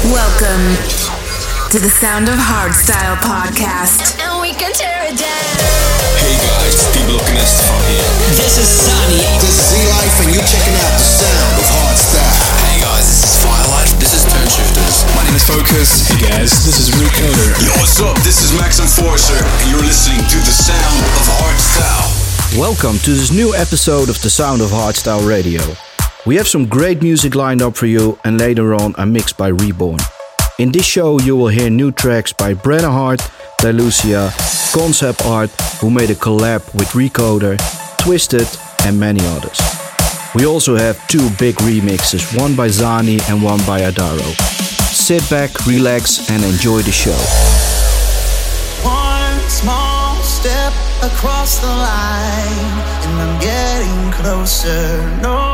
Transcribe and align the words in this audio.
Welcome 0.00 0.80
to 1.68 1.76
the 1.76 1.92
Sound 1.92 2.32
of 2.32 2.40
Hardstyle 2.40 3.20
podcast. 3.20 4.16
And 4.24 4.40
we 4.40 4.56
can 4.56 4.72
tear 4.72 5.04
it 5.04 5.12
down. 5.12 5.52
Hey 6.16 6.40
guys, 6.40 6.72
Steve 6.88 7.04
Lokinest 7.04 7.68
from 7.68 7.76
here. 7.84 8.08
This 8.32 8.56
is 8.56 8.64
Sunny. 8.64 9.20
This 9.44 9.60
is 9.60 9.76
Z-Life 9.76 10.16
and 10.24 10.32
you're 10.32 10.48
checking 10.48 10.72
out 10.80 10.96
the 10.96 11.04
sound 11.04 11.52
of 11.52 11.68
hardstyle. 11.68 12.40
Hey 12.64 12.80
guys, 12.80 13.04
this 13.12 13.28
is 13.28 13.34
Firelight. 13.44 13.92
This 14.00 14.12
is 14.16 14.24
Toneshifterz. 14.24 15.04
My 15.12 15.20
name 15.28 15.36
is 15.36 15.44
Focus. 15.44 16.08
Hey 16.08 16.32
guys, 16.32 16.64
this 16.64 16.80
is 16.80 16.96
Recoder. 16.96 17.60
Yo, 17.60 17.68
what's 17.76 18.00
up? 18.00 18.16
This 18.24 18.40
is 18.40 18.56
Max 18.56 18.80
Enforcer, 18.80 19.36
and 19.36 19.66
you're 19.68 19.84
listening 19.84 20.24
to 20.32 20.38
the 20.40 20.54
sound 20.64 21.04
of 21.20 21.28
hardstyle. 21.44 22.08
Welcome 22.56 22.96
to 23.04 23.12
this 23.12 23.28
new 23.28 23.52
episode 23.52 24.08
of 24.08 24.16
the 24.24 24.32
Sound 24.32 24.64
of 24.64 24.72
Hardstyle 24.72 25.28
Radio. 25.28 25.60
We 26.26 26.36
have 26.36 26.46
some 26.46 26.66
great 26.66 27.00
music 27.00 27.34
lined 27.34 27.62
up 27.62 27.74
for 27.74 27.86
you, 27.86 28.18
and 28.24 28.38
later 28.38 28.74
on, 28.74 28.94
a 28.98 29.06
mix 29.06 29.32
by 29.32 29.48
Rebourne. 29.52 30.00
In 30.58 30.70
this 30.70 30.84
show, 30.84 31.18
you 31.18 31.34
will 31.34 31.48
hear 31.48 31.70
new 31.70 31.92
tracks 31.92 32.30
by 32.30 32.52
Brennan 32.52 32.90
Heart, 32.90 33.20
Dailucia, 33.62 34.30
Concept 34.70 35.24
Art, 35.24 35.50
who 35.80 35.90
made 35.90 36.10
a 36.10 36.14
collab 36.14 36.62
with 36.74 36.88
Recoder, 36.94 37.56
TWSTD, 38.02 38.86
and 38.86 39.00
many 39.00 39.24
others. 39.28 39.58
We 40.34 40.44
also 40.44 40.76
have 40.76 41.00
two 41.08 41.30
big 41.38 41.54
remixes, 41.56 42.38
one 42.38 42.54
by 42.54 42.68
Zany 42.68 43.18
and 43.30 43.42
one 43.42 43.60
by 43.66 43.80
Adaro. 43.80 44.30
Sit 44.92 45.28
back, 45.30 45.66
relax, 45.66 46.28
and 46.30 46.44
enjoy 46.44 46.82
the 46.82 46.92
show. 46.92 47.16
One 48.84 49.40
small 49.48 50.16
step 50.16 50.74
across 51.02 51.60
the 51.60 51.66
line, 51.66 52.76
and 53.08 53.20
I'm 53.22 53.40
getting 53.40 54.12
closer. 54.12 55.20
No 55.22 55.49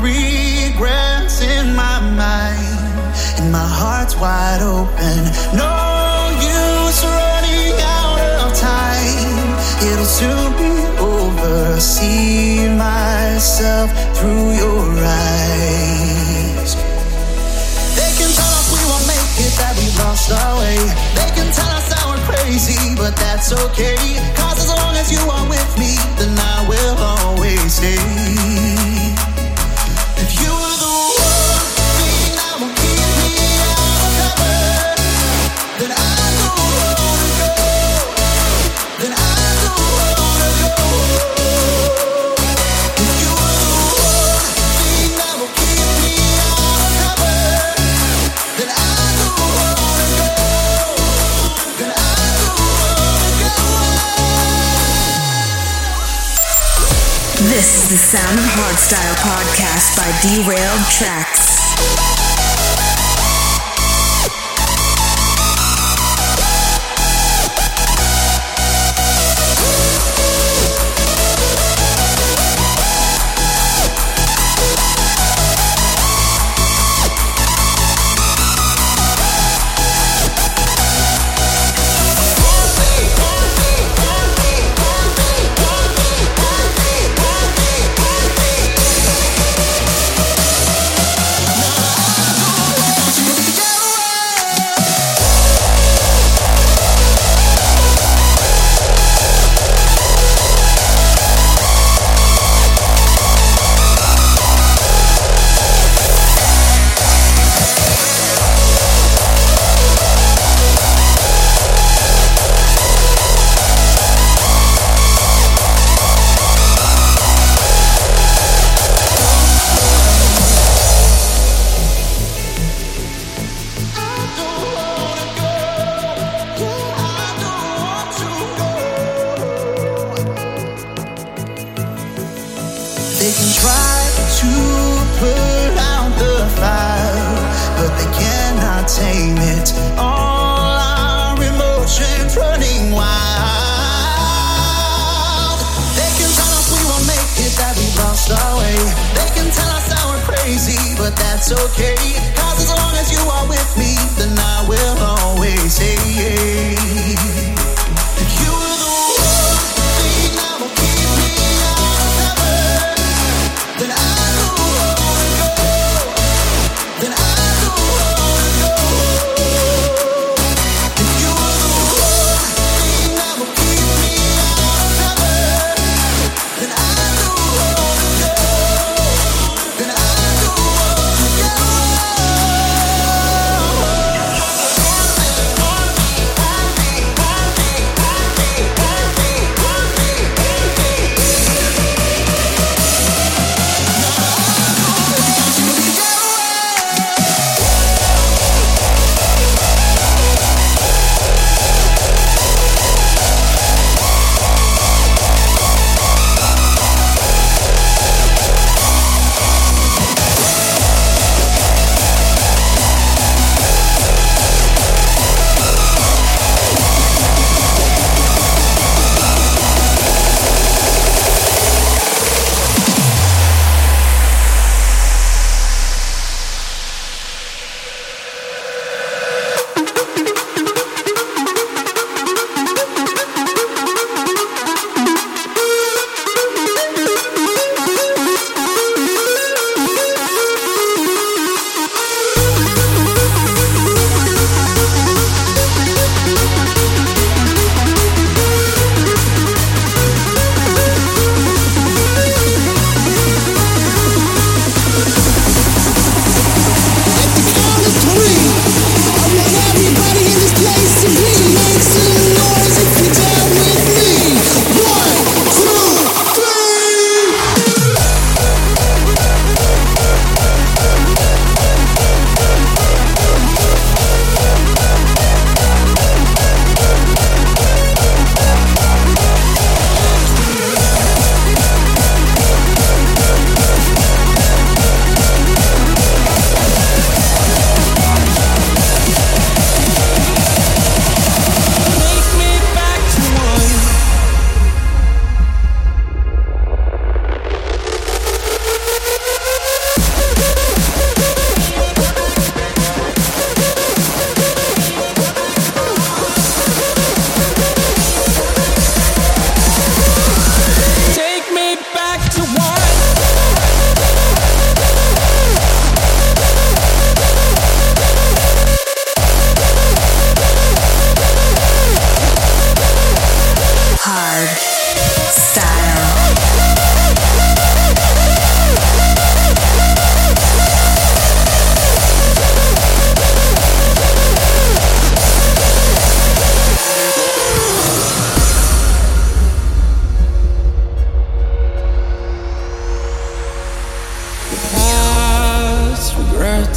regrets 0.00 1.40
in 1.40 1.74
my 1.74 2.00
mind, 2.00 2.78
and 3.38 3.52
my 3.52 3.68
heart's 3.80 4.16
wide 4.16 4.62
open. 4.62 5.18
No 5.54 5.74
use 6.42 7.00
running 7.04 7.74
out 8.02 8.20
of 8.42 8.48
time. 8.58 9.48
It'll 9.86 10.04
soon 10.04 10.50
be 10.58 10.74
over. 10.98 11.80
See 11.80 12.66
myself 12.68 13.90
through 14.16 14.56
your 14.58 14.86
eyes. 14.98 16.74
They 17.94 18.10
can 18.18 18.30
tell 18.34 18.52
us 18.58 18.66
we 18.74 18.82
won't 18.90 19.06
make 19.06 19.32
it, 19.46 19.54
that 19.62 19.74
we 19.78 19.86
lost 20.02 20.32
our 20.32 20.58
way. 20.58 20.78
They 21.14 21.30
can 21.38 21.48
tell 21.54 21.70
us 21.78 21.86
that 21.92 22.02
we're 22.10 22.24
crazy, 22.26 22.94
but 22.96 23.14
that's 23.16 23.52
okay. 23.52 23.98
Cause 24.34 24.58
as 24.58 24.68
long 24.74 24.94
as 24.96 25.12
you 25.12 25.22
are 25.30 25.46
with 25.48 25.70
me, 25.78 25.94
then 26.18 26.34
I 26.34 26.66
will 26.68 26.96
always 26.98 27.74
stay. 27.74 28.87
The 57.88 57.96
Sound 57.96 58.38
of 58.38 58.44
Hardstyle 58.44 59.14
podcast 59.24 59.96
by 59.96 60.12
Derailed 60.20 60.84
Traxx. 60.92 62.27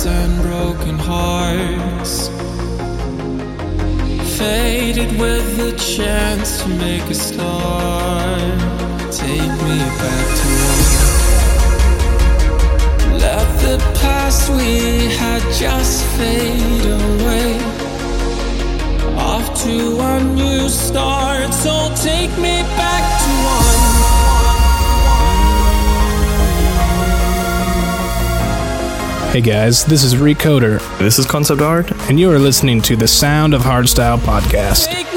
And 0.05 0.41
broken 0.41 0.97
hearts. 0.97 2.29
Faded 4.37 5.11
with 5.19 5.57
the 5.57 5.71
chance 5.77 6.63
to 6.63 6.69
make 6.69 7.03
a 7.03 7.13
start. 7.13 8.59
Take 9.11 9.51
me 9.67 9.79
back 10.01 10.27
to 10.39 10.47
one. 10.69 11.01
Let 13.19 13.47
the 13.61 13.77
past 14.01 14.49
we 14.49 15.07
had 15.17 15.41
just 15.53 16.03
fade 16.17 16.85
away. 16.85 17.59
Off 19.17 19.45
to 19.63 19.99
a 19.99 20.23
new 20.23 20.69
start, 20.69 21.53
so 21.53 21.93
take 21.95 22.31
me 22.37 22.63
back 22.79 23.03
to 23.23 23.29
one. 23.45 24.30
Hey 29.31 29.39
guys, 29.39 29.85
this 29.85 30.03
is 30.03 30.15
Recoder, 30.15 30.79
This 30.97 31.17
is 31.17 31.25
Concept 31.25 31.61
Art. 31.61 31.89
and 32.09 32.19
you 32.19 32.29
are 32.31 32.37
listening 32.37 32.81
to 32.81 32.97
the 32.97 33.07
Sound 33.07 33.53
of 33.53 33.61
Hardstyle 33.61 34.17
podcast. 34.19 35.10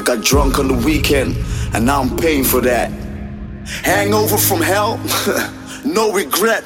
I 0.00 0.02
got 0.02 0.24
drunk 0.24 0.58
on 0.58 0.66
the 0.66 0.86
weekend, 0.86 1.36
and 1.74 1.84
now 1.84 2.00
I'm 2.00 2.16
paying 2.16 2.42
for 2.42 2.62
that. 2.62 2.90
Hangover 3.84 4.38
from 4.38 4.62
hell, 4.62 4.98
no 5.84 6.10
regret. 6.10 6.64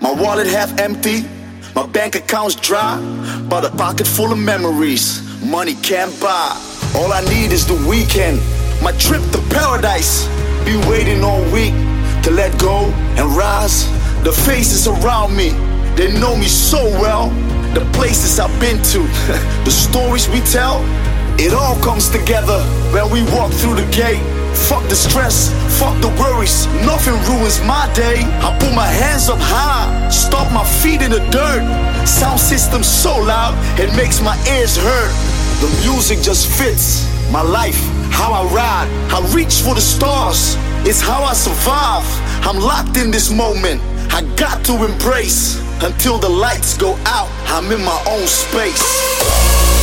My 0.00 0.10
wallet 0.10 0.46
half 0.46 0.78
empty, 0.78 1.20
my 1.74 1.84
bank 1.84 2.14
account's 2.14 2.54
dry, 2.54 2.96
but 3.46 3.66
a 3.66 3.70
pocket 3.76 4.06
full 4.06 4.32
of 4.32 4.38
memories. 4.38 5.20
Money 5.44 5.74
can't 5.82 6.18
buy. 6.18 6.58
All 6.96 7.12
I 7.12 7.20
need 7.28 7.52
is 7.52 7.66
the 7.66 7.76
weekend, 7.86 8.40
my 8.82 8.92
trip 8.92 9.20
to 9.32 9.38
paradise. 9.50 10.26
Been 10.64 10.80
waiting 10.88 11.22
all 11.22 11.42
week 11.52 11.74
to 12.22 12.30
let 12.30 12.58
go 12.58 12.86
and 13.18 13.36
rise. 13.36 13.84
The 14.24 14.32
faces 14.32 14.88
around 14.88 15.36
me, 15.36 15.50
they 15.94 16.18
know 16.18 16.34
me 16.38 16.46
so 16.46 16.82
well. 17.02 17.28
The 17.74 17.86
places 17.92 18.40
I've 18.40 18.58
been 18.58 18.82
to, 18.82 19.00
the 19.66 19.70
stories 19.70 20.26
we 20.30 20.40
tell. 20.40 20.82
It 21.38 21.52
all 21.54 21.76
comes 21.80 22.08
together 22.08 22.60
when 22.92 23.10
we 23.10 23.22
walk 23.32 23.52
through 23.52 23.76
the 23.76 23.88
gate. 23.90 24.22
Fuck 24.68 24.86
the 24.88 24.96
stress, 24.96 25.50
fuck 25.80 25.98
the 26.02 26.08
worries, 26.20 26.66
nothing 26.84 27.14
ruins 27.28 27.60
my 27.64 27.90
day. 27.94 28.20
I 28.44 28.56
put 28.60 28.74
my 28.74 28.86
hands 28.86 29.28
up 29.28 29.38
high, 29.40 30.08
stomp 30.10 30.52
my 30.52 30.64
feet 30.82 31.02
in 31.02 31.10
the 31.10 31.24
dirt. 31.30 31.64
Sound 32.06 32.38
system 32.38 32.82
so 32.82 33.16
loud, 33.18 33.54
it 33.80 33.94
makes 33.96 34.20
my 34.20 34.36
ears 34.56 34.76
hurt. 34.76 35.12
The 35.60 35.68
music 35.86 36.20
just 36.20 36.46
fits 36.58 37.08
my 37.32 37.42
life, 37.42 37.80
how 38.10 38.32
I 38.32 38.44
ride, 38.52 38.88
I 39.10 39.20
reach 39.34 39.62
for 39.62 39.74
the 39.74 39.80
stars. 39.80 40.56
It's 40.84 41.00
how 41.00 41.22
I 41.22 41.32
survive. 41.32 42.04
I'm 42.44 42.58
locked 42.58 42.96
in 42.96 43.10
this 43.10 43.30
moment. 43.30 43.80
I 44.12 44.22
got 44.36 44.64
to 44.66 44.84
embrace 44.84 45.58
until 45.82 46.18
the 46.18 46.28
lights 46.28 46.76
go 46.76 46.96
out. 47.06 47.30
I'm 47.46 47.70
in 47.72 47.82
my 47.82 48.04
own 48.08 48.26
space. 48.26 49.81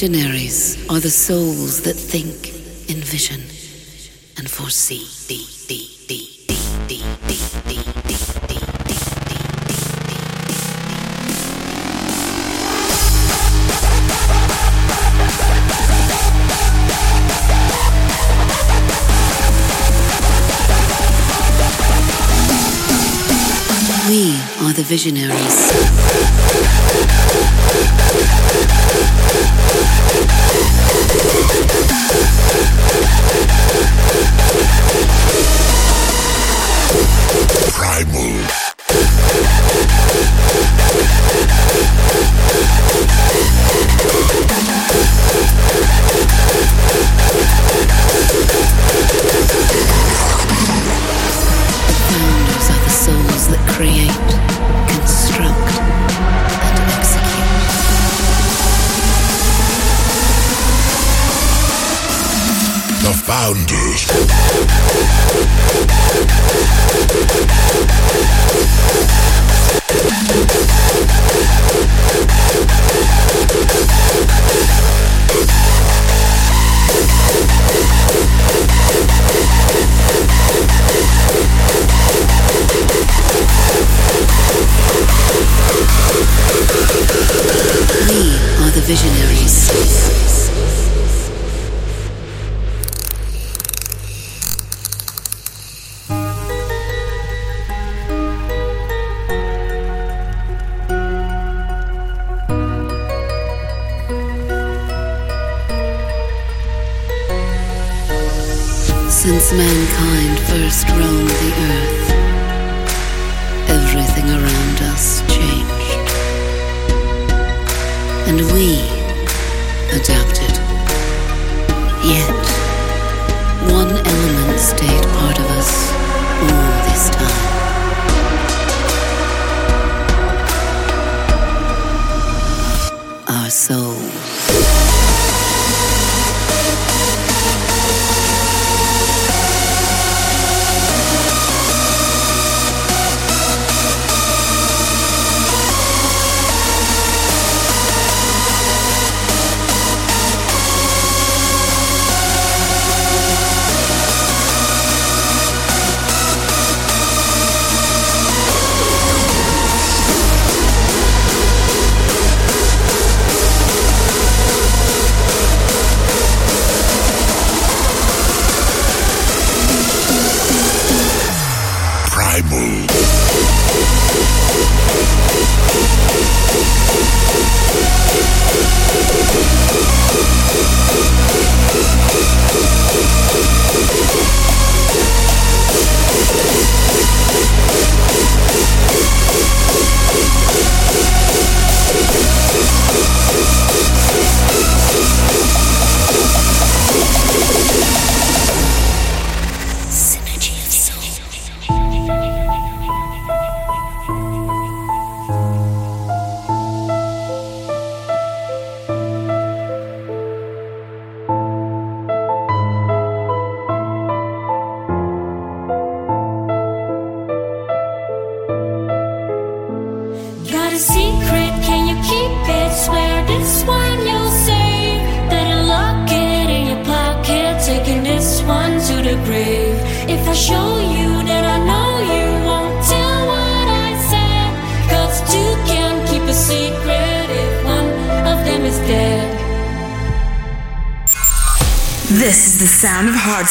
Visionaries 0.00 0.88
are 0.88 1.00
the 1.00 1.10
souls 1.10 1.82
that 1.82 1.94
think, 1.94 2.54
envision, 2.88 3.40
and 4.38 4.48
foresee. 4.48 5.04
We 24.08 24.30
are 24.64 24.72
the 24.72 24.84
visionaries. 24.84 26.47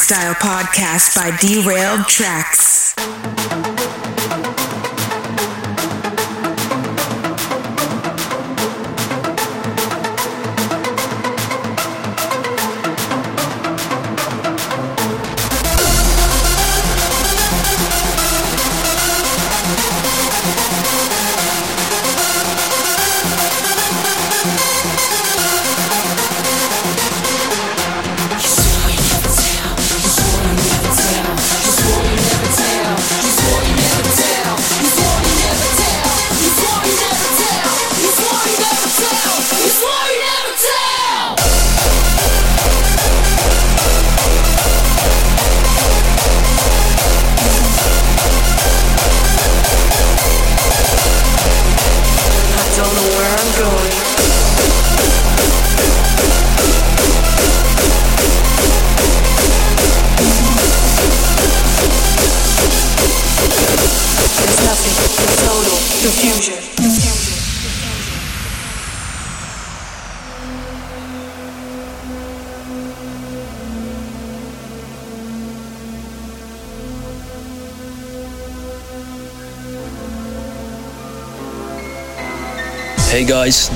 Hardstyle 0.07 0.35
podcast 0.35 1.15
by 1.15 1.35
Derailed 1.37 2.07
Traxx. 2.07 2.56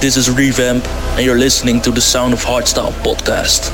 This 0.01 0.17
is 0.17 0.31
Re-Vamp, 0.31 0.83
and 1.13 1.23
you're 1.23 1.37
listening 1.37 1.79
to 1.81 1.91
the 1.91 2.01
Sound 2.01 2.33
of 2.33 2.43
Hardstyle 2.43 2.91
podcast. 3.05 3.69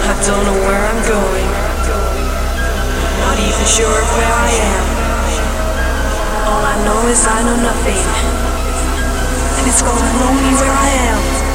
I 0.00 0.12
don't 0.24 0.42
know 0.48 0.56
where 0.64 0.80
I'm 0.88 1.02
going, 1.04 1.48
not 3.20 3.36
even 3.44 3.66
sure 3.68 3.92
of 3.92 4.08
where 4.16 4.32
I 4.32 4.50
am. 4.56 4.86
All 6.48 6.64
I 6.64 6.76
know 6.82 7.08
is 7.12 7.26
I 7.28 7.42
know 7.44 7.60
nothing, 7.60 8.00
and 9.58 9.68
it's 9.68 9.82
gonna 9.82 10.00
blow 10.16 10.32
me 10.32 10.54
where 10.56 10.72
I 10.72 10.88
am. 11.12 11.45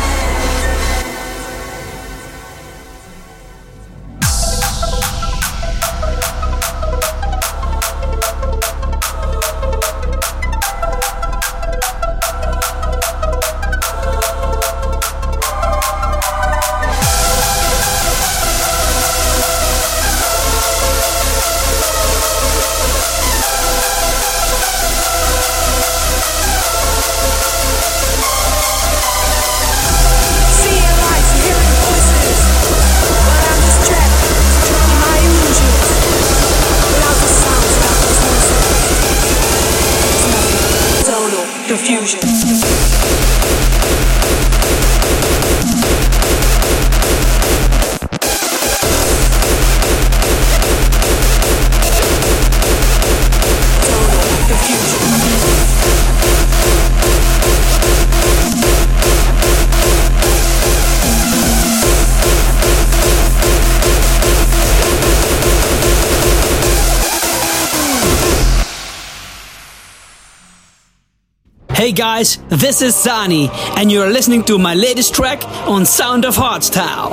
Hey 71.82 71.94
guys, 71.94 72.38
this 72.48 72.84
is 72.84 72.96
Zany, 72.96 73.50
and 73.76 73.92
you're 73.92 74.08
listening 74.08 74.44
to 74.44 74.60
my 74.60 74.76
latest 74.76 75.16
track 75.16 75.44
on 75.68 75.84
Sound 75.84 76.26
of 76.26 76.36
Hardstyle. 76.36 77.11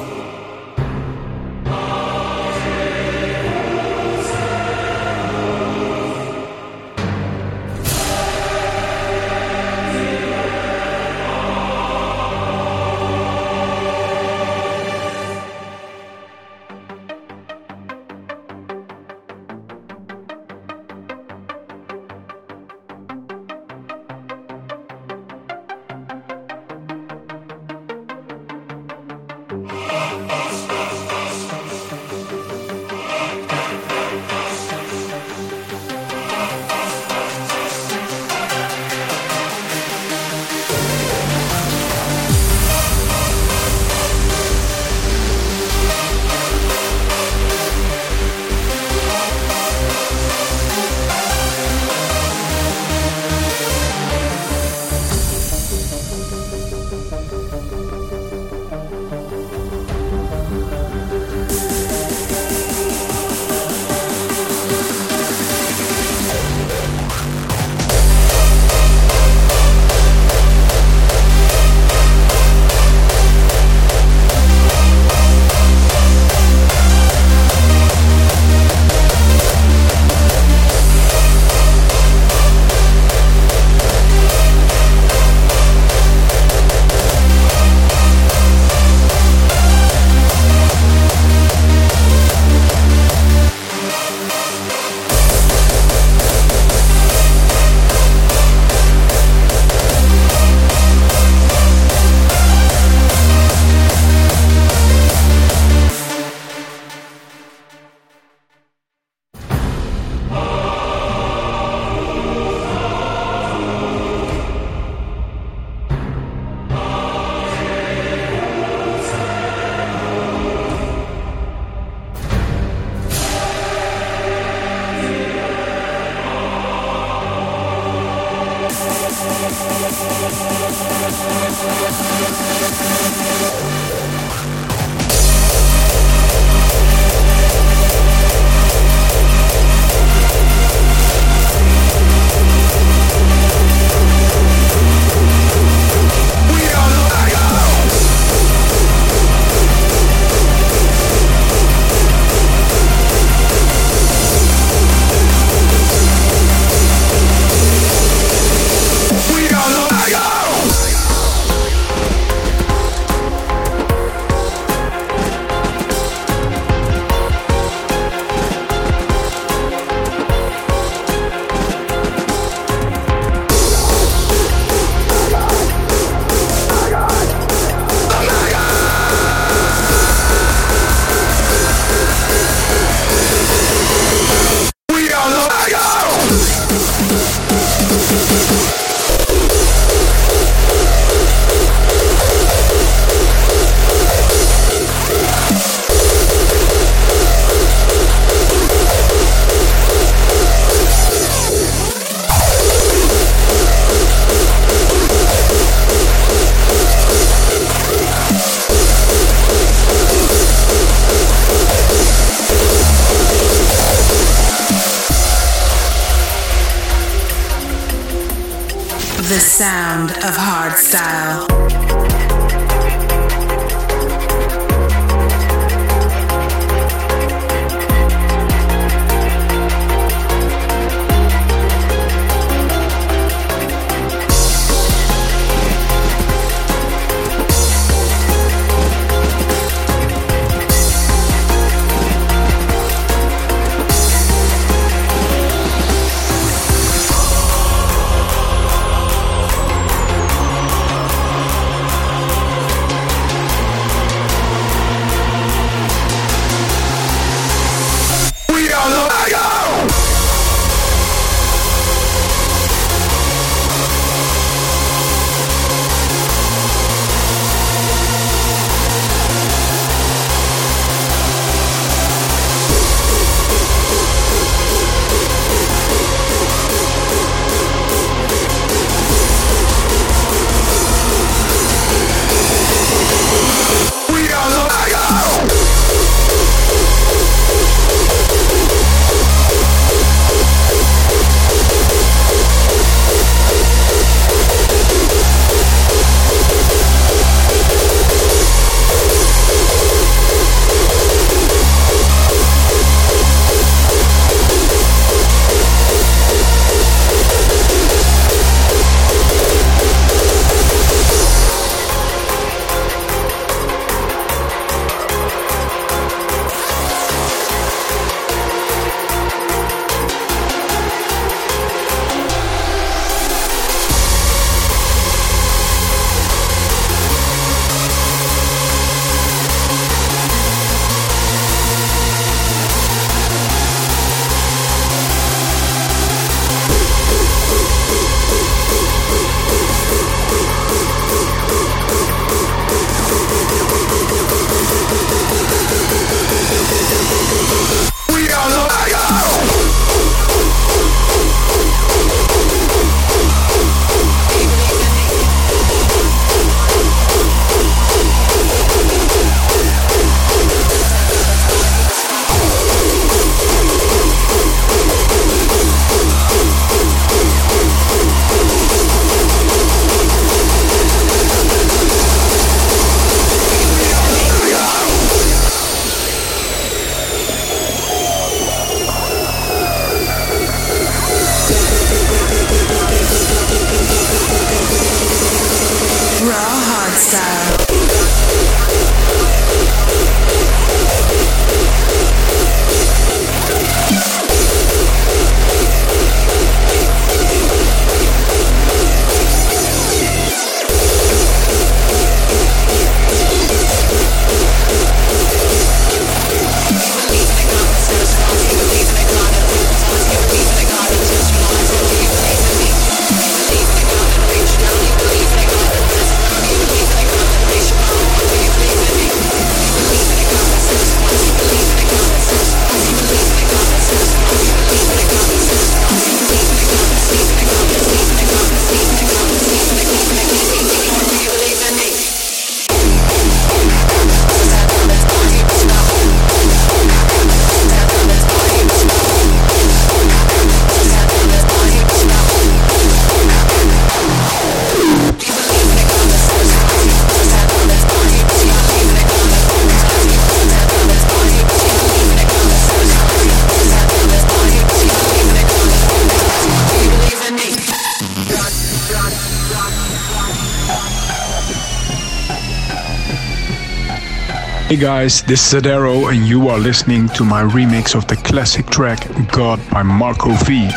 Guys, 464.79 465.23
this 465.23 465.53
is 465.53 465.61
Adaro, 465.61 466.12
and 466.12 466.25
you 466.25 466.49
are 466.49 466.59
listening 466.59 467.09
to 467.09 467.25
my 467.25 467.43
remix 467.43 467.97
of 467.97 468.07
the 468.07 468.14
classic 468.14 468.67
track 468.67 469.01
GODD 469.33 469.71
by 469.71 469.83
Marco 469.83 470.31
V. 470.45 470.69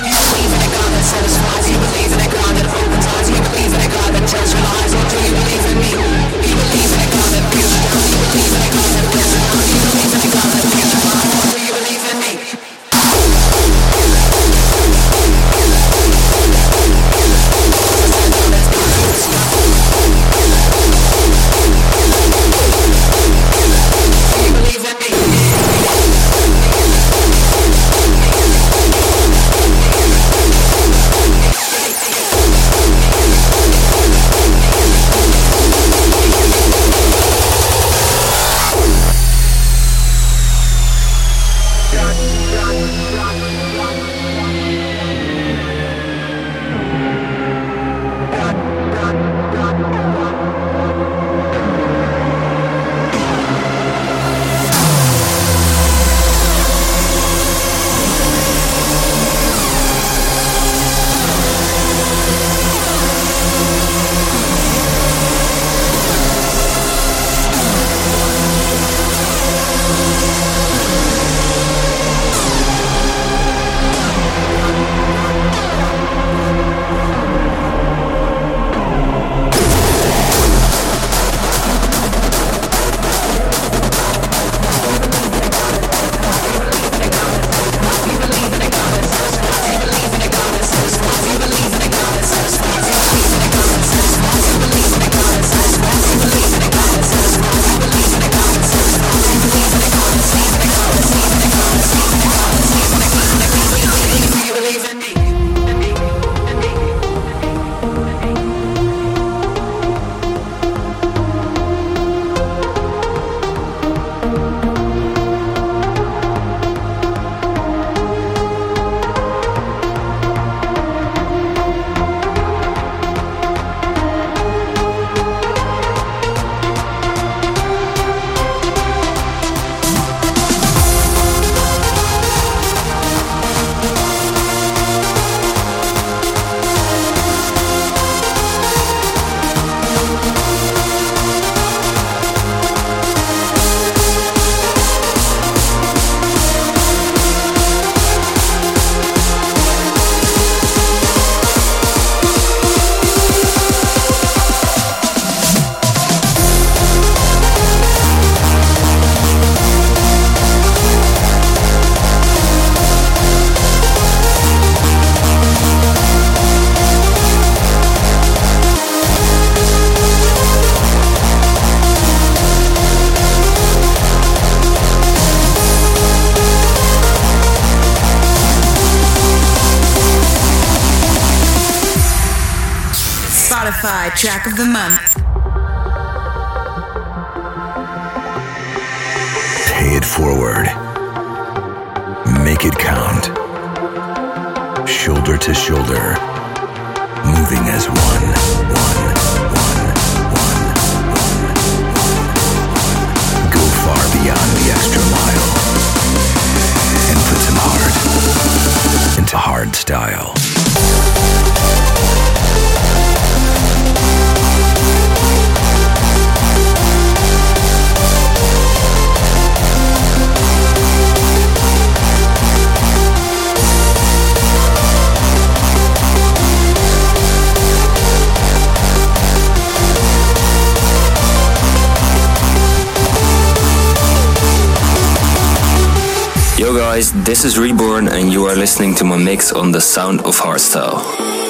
guys, 236.94 237.14
this 237.24 237.46
is 237.46 237.58
Rebourne 237.58 238.10
and 238.10 238.34
you 238.34 238.44
are 238.48 238.56
listening 238.56 238.94
to 238.96 239.06
my 239.06 239.16
mix 239.16 239.54
on 239.54 239.72
the 239.72 239.80
sound 239.80 240.20
of 240.24 240.36
hardstyle. 240.36 241.41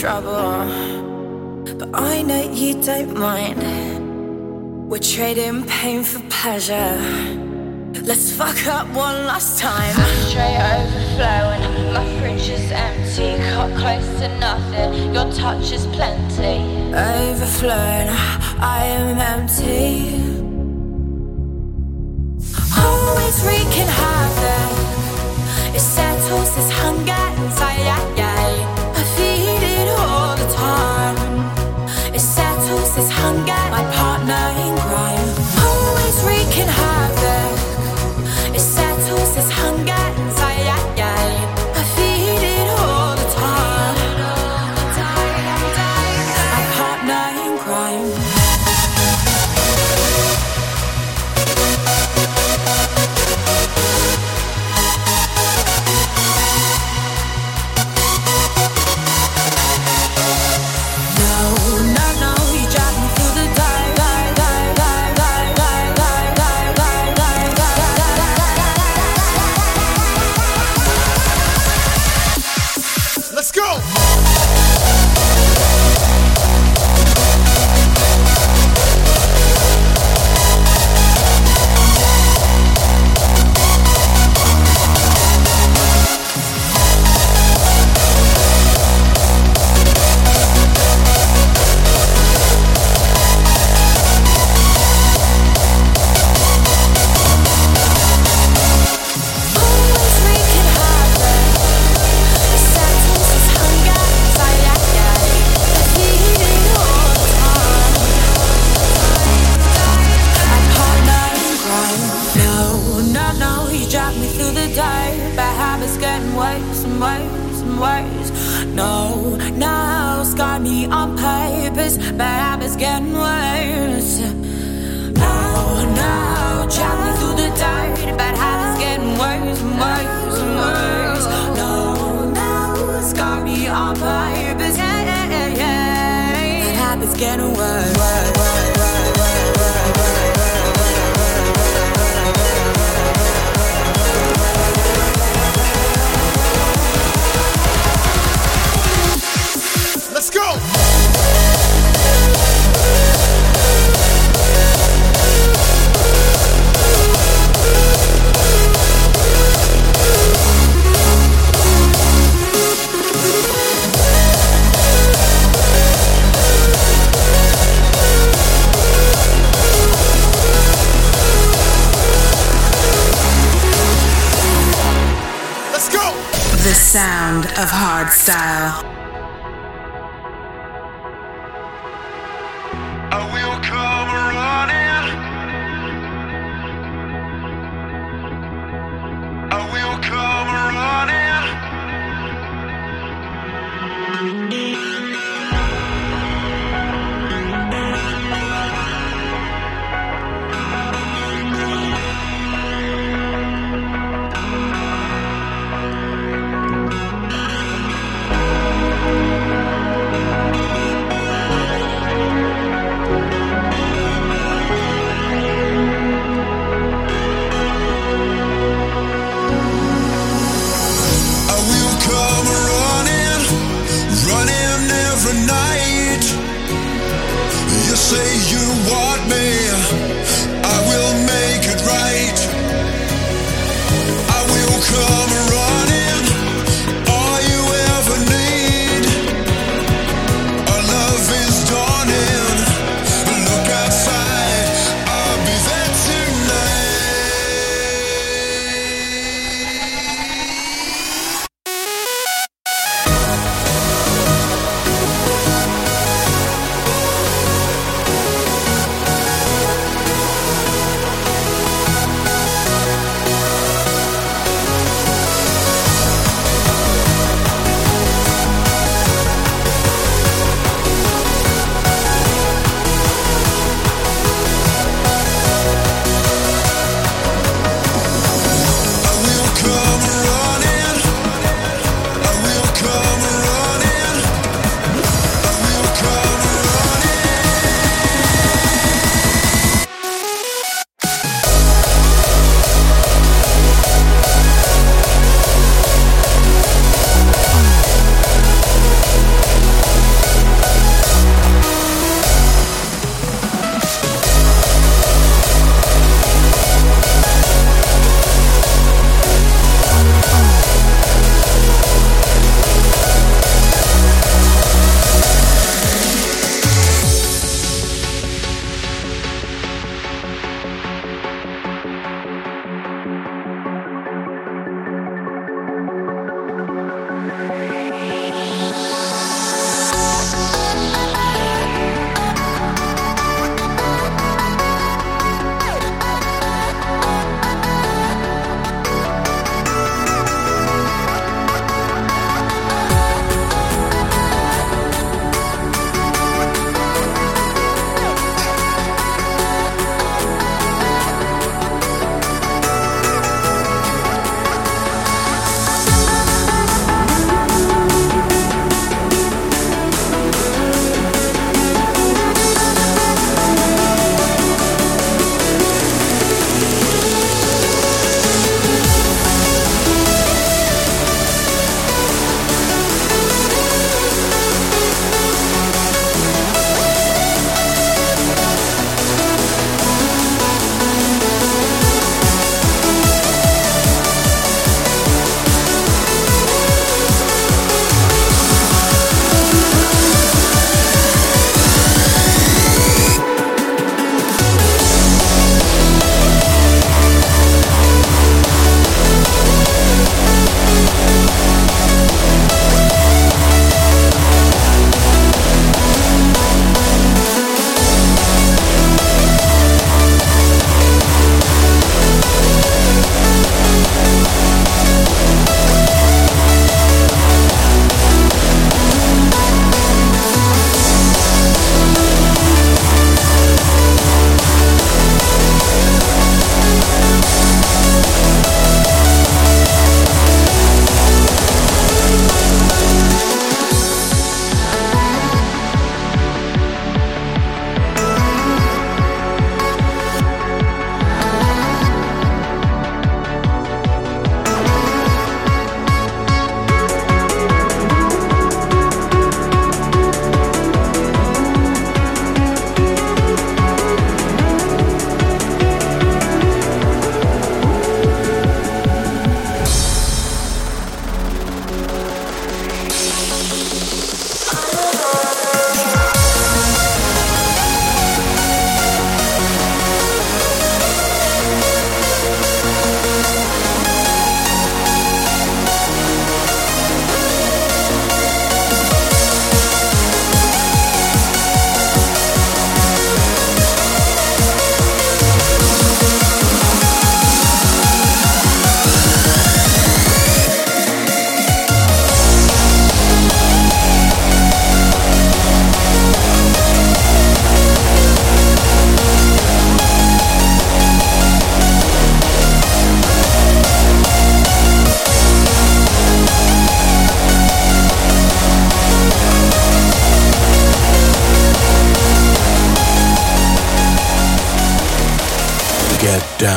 Trouble. 0.00 0.64
But 1.78 1.90
I 1.92 2.22
know 2.22 2.50
you 2.50 2.80
don't 2.82 3.12
mind. 3.18 3.60
We're 4.88 5.06
trading 5.14 5.66
pain 5.66 6.04
for 6.04 6.20
pleasure. 6.30 6.96
Let's 8.10 8.32
fuck 8.32 8.66
up 8.66 8.86
one 8.94 9.26
last 9.26 9.58
time. 9.58 9.94
Ashtray 9.98 10.56
overflowing, 10.72 11.92
my 11.92 12.06
fridge 12.18 12.48
is 12.48 12.72
empty. 12.72 13.30
Cut 13.52 13.70
close 13.78 14.08
to 14.20 14.28
nothing, 14.38 15.12
your 15.14 15.30
touch 15.34 15.70
is 15.70 15.86
plenty. 15.88 16.56
Overflowing, 16.94 18.08
I 18.78 18.80
am 18.96 19.18
empty. 19.18 20.19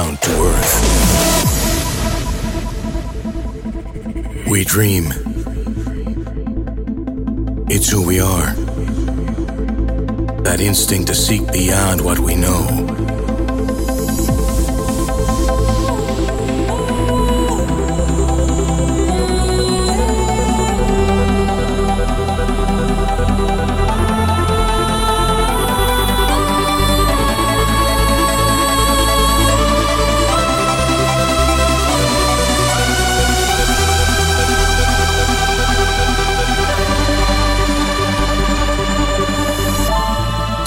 Down 0.03 0.17
to 0.17 0.31
earth. 0.31 0.73
We 4.47 4.63
dream. 4.65 5.05
It's 7.69 7.89
who 7.89 8.05
we 8.05 8.19
are. 8.19 8.53
That 10.43 10.59
instinct 10.59 11.07
to 11.07 11.15
seek 11.15 11.51
beyond 11.51 12.01
what 12.01 12.19
we 12.19 12.35
know. 12.35 12.82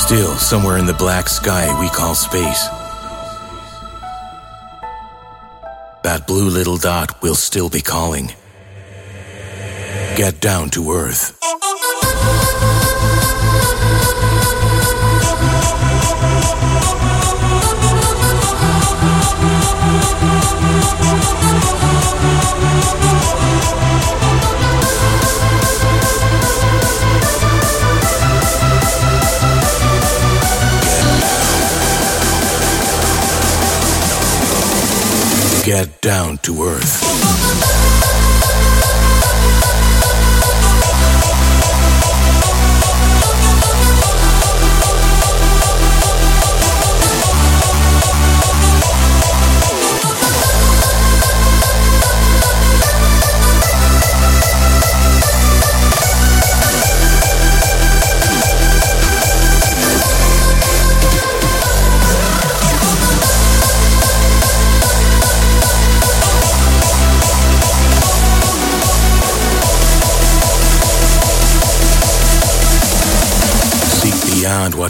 Still, 0.06 0.36
somewhere 0.36 0.78
in 0.78 0.86
the 0.86 0.94
black 0.94 1.28
sky 1.28 1.66
we 1.80 1.88
call 1.88 2.14
space. 2.14 2.68
That 6.04 6.28
blue 6.28 6.48
little 6.48 6.76
dot 6.76 7.20
will 7.22 7.34
still 7.34 7.68
be 7.68 7.80
calling. 7.80 8.32
Get 10.14 10.40
down 10.40 10.70
to 10.70 10.92
earth. 10.92 11.35
Down 36.06 36.38
to 36.38 36.62
earth. 36.62 38.15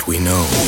We 0.06 0.20
know. 0.20 0.65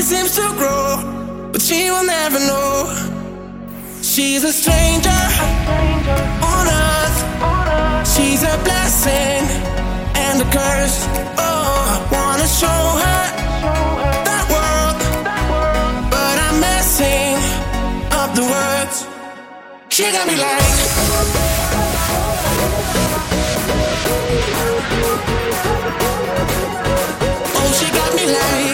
only 0.00 0.16
seems 0.16 0.34
to 0.36 0.48
grow, 0.56 1.50
but 1.52 1.60
she 1.60 1.90
will 1.90 2.04
never 2.04 2.38
know. 2.38 2.94
She's 4.02 4.44
a 4.44 4.52
stranger 4.52 5.20
on 6.52 6.66
earth. 6.66 7.18
She's 8.08 8.42
a 8.42 8.56
blessing 8.64 9.42
and 10.14 10.40
a 10.40 10.48
curse. 10.56 11.06
Oh, 11.36 12.08
wanna 12.12 12.48
show 12.60 12.82
her 13.02 13.24
that 14.28 14.44
world, 14.54 14.98
but 16.10 16.36
I'm 16.46 16.60
messing 16.60 17.36
up 18.10 18.34
the 18.34 18.44
words. 18.54 19.06
She 19.90 20.04
got 20.12 20.26
me 20.26 20.36
like. 20.36 20.78
Oh, 27.56 27.72
she 27.78 27.86
got 27.98 28.14
me 28.14 28.26
like. 28.32 28.69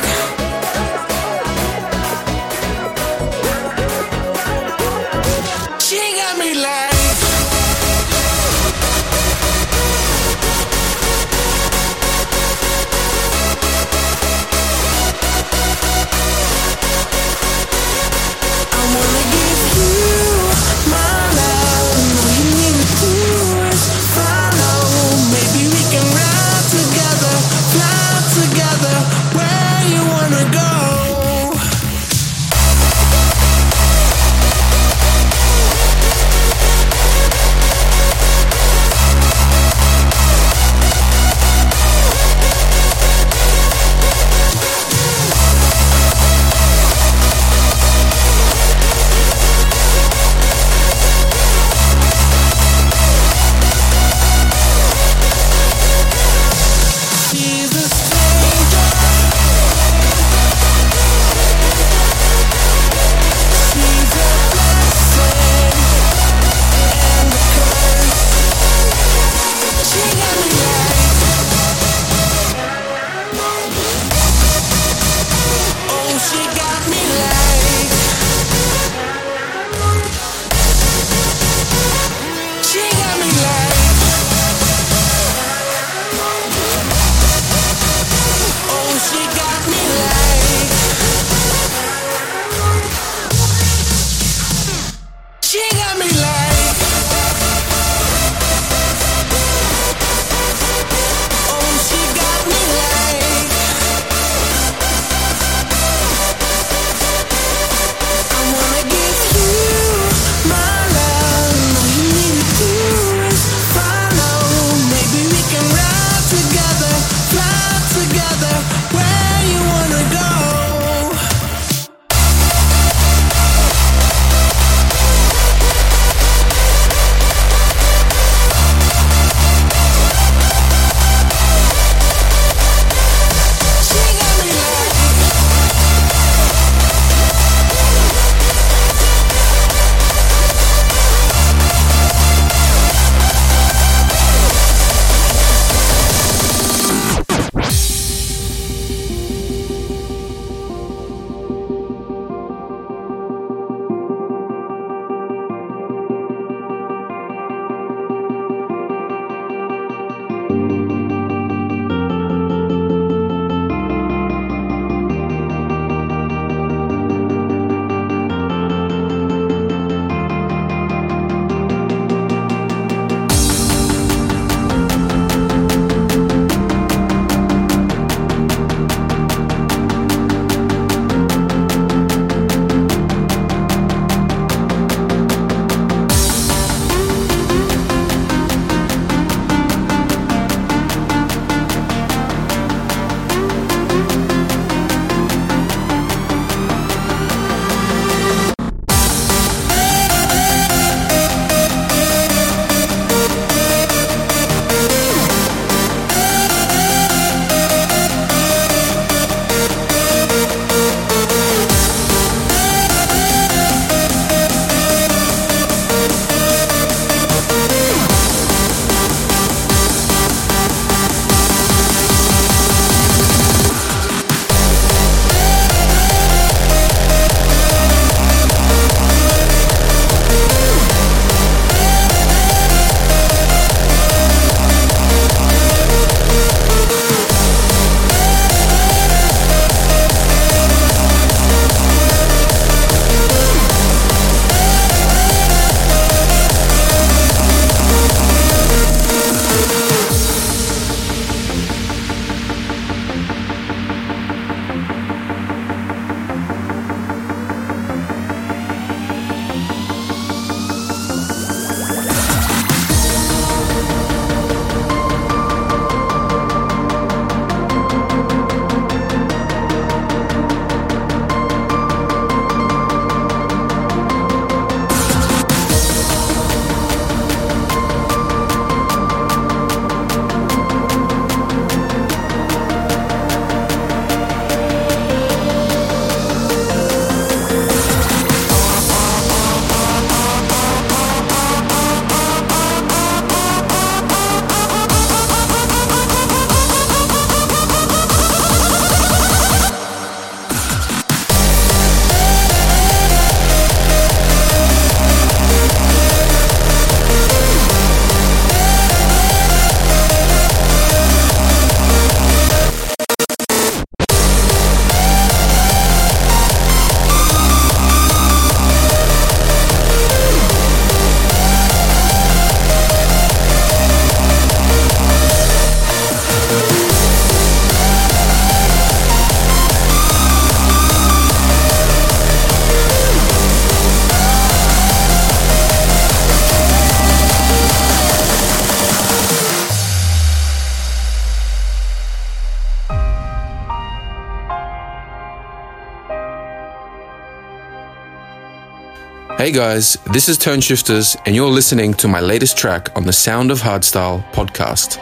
Hey 349.46 349.52
guys, 349.52 349.96
this 350.12 350.28
is 350.28 350.38
Toneshifterz, 350.38 351.16
and 351.24 351.36
you're 351.36 351.48
listening 351.48 351.94
to 352.02 352.08
my 352.08 352.18
latest 352.18 352.58
track 352.58 352.88
on 352.96 353.04
the 353.04 353.12
Sound 353.12 353.52
of 353.52 353.60
Hardstyle 353.60 354.28
podcast. 354.32 354.98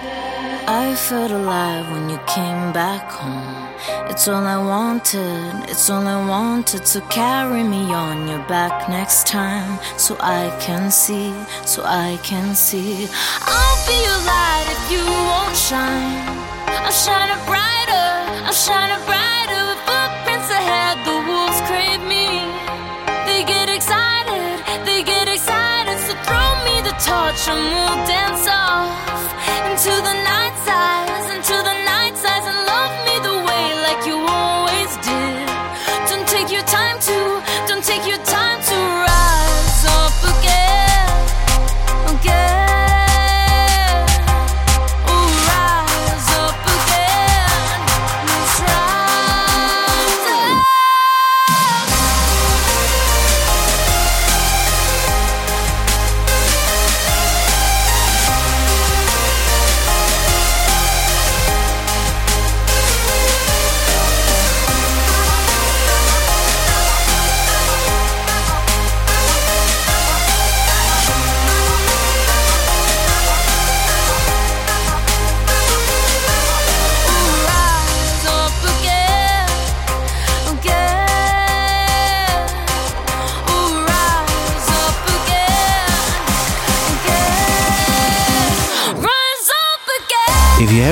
I 0.68 0.94
felt 0.96 1.30
alive 1.30 1.90
when 1.90 2.10
you 2.10 2.18
came 2.26 2.70
back 2.74 3.10
home. 3.10 3.64
It's 4.10 4.28
all 4.28 4.44
I 4.44 4.58
wanted, 4.58 5.70
it's 5.70 5.88
all 5.88 6.06
I 6.06 6.28
wanted. 6.28 6.86
So 6.86 7.00
carry 7.08 7.62
me 7.62 7.90
on 7.94 8.28
your 8.28 8.46
back 8.46 8.86
next 8.90 9.26
time 9.26 9.78
so 9.96 10.14
I 10.20 10.54
can 10.60 10.90
see, 10.90 11.32
so 11.64 11.82
I 11.82 12.18
can 12.22 12.54
see. 12.54 13.08
I'll 13.40 13.86
be 13.86 13.94
your 13.94 14.20
light 14.26 14.73
torch 27.54 27.83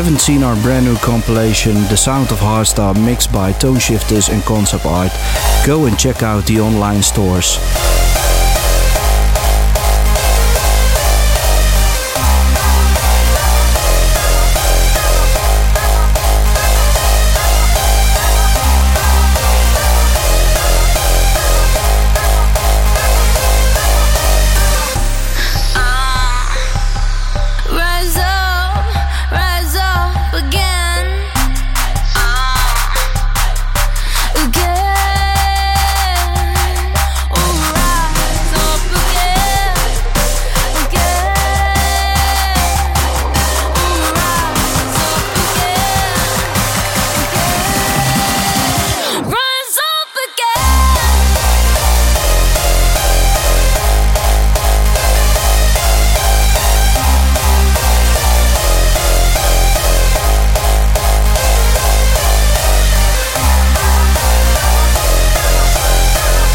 haven't 0.05 0.21
seen 0.21 0.43
our 0.43 0.61
brand 0.63 0.85
new 0.85 0.97
compilation, 0.97 1.75
The 1.85 1.97
Sound 1.97 2.33
of 2.33 2.39
Hardstyle 2.39 3.01
mixed 3.05 3.33
by 3.33 3.53
Toneshifterz 3.53 4.33
and 4.33 4.43
Concept 4.43 4.85
Art, 4.85 5.13
go 5.65 5.87
and 5.87 5.97
check 5.97 6.25
out 6.25 6.45
the 6.45 6.59
online 6.59 7.03
stores. 7.03 7.57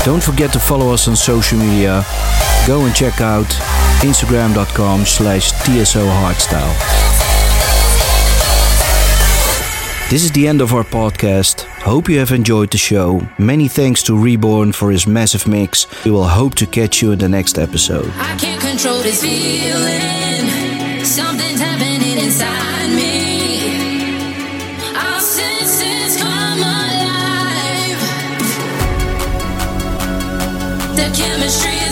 Don't 0.07 0.23
forget 0.23 0.53
to 0.53 0.59
follow 0.59 0.93
us 0.93 1.09
on 1.09 1.17
social 1.17 1.59
media. 1.59 2.01
Go 2.65 2.85
and 2.85 2.95
check 2.95 3.19
out 3.19 3.45
instagram.com 3.99 5.03
slash 5.03 5.51
TSO 5.51 6.05
Hardstyle. 6.05 6.73
This 10.09 10.23
is 10.23 10.31
the 10.31 10.47
end 10.47 10.61
of 10.61 10.73
our 10.73 10.85
podcast. 10.85 11.63
Hope 11.83 12.07
you 12.07 12.19
have 12.19 12.31
enjoyed 12.31 12.71
the 12.71 12.77
show. 12.77 13.19
Many 13.37 13.67
thanks 13.67 14.01
to 14.03 14.13
Rebourne 14.13 14.71
for 14.73 14.91
his 14.91 15.05
massive 15.05 15.45
mix. 15.45 15.85
We 16.05 16.11
will 16.11 16.29
hope 16.29 16.55
to 16.55 16.65
catch 16.65 17.01
you 17.01 17.11
in 17.11 17.19
the 17.19 17.27
next 17.27 17.59
episode. 17.59 18.09
I 18.15 18.37
can't 18.37 18.61
control 18.61 18.99
this 18.99 19.21
feeling. 19.21 21.03
Something's 21.03 21.59
happening 21.59 22.17
inside 22.23 22.95
me. 22.95 23.16
Chemistry 31.17 31.86